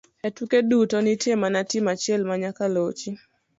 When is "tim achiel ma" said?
1.69-2.35